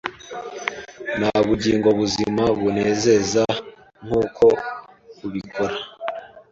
Nta 1.19 1.35
bugingo 1.47 1.89
buzima 1.99 2.43
bunezeza 2.59 3.43
nkuko 4.05 4.45
ubikora 5.27 5.75